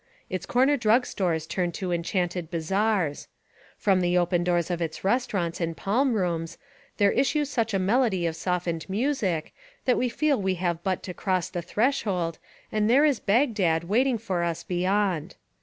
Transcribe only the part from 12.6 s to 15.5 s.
and there is Bagdad waiting for us beyond.